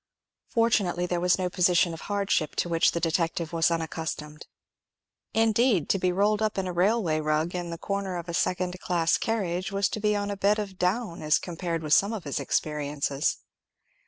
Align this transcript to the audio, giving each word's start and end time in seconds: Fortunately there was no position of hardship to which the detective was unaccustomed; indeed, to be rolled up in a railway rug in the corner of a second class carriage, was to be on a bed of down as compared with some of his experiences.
Fortunately 0.47 1.05
there 1.05 1.19
was 1.21 1.37
no 1.37 1.47
position 1.47 1.93
of 1.93 2.01
hardship 2.01 2.55
to 2.55 2.67
which 2.67 2.93
the 2.93 2.99
detective 2.99 3.53
was 3.53 3.69
unaccustomed; 3.69 4.47
indeed, 5.31 5.89
to 5.89 5.99
be 5.99 6.11
rolled 6.11 6.41
up 6.41 6.57
in 6.57 6.65
a 6.65 6.73
railway 6.73 7.19
rug 7.19 7.53
in 7.53 7.69
the 7.69 7.77
corner 7.77 8.17
of 8.17 8.27
a 8.27 8.33
second 8.33 8.79
class 8.79 9.19
carriage, 9.19 9.71
was 9.71 9.87
to 9.89 9.99
be 9.99 10.15
on 10.15 10.31
a 10.31 10.35
bed 10.35 10.57
of 10.57 10.79
down 10.79 11.21
as 11.21 11.37
compared 11.37 11.83
with 11.83 11.93
some 11.93 12.13
of 12.13 12.23
his 12.23 12.39
experiences. 12.39 13.37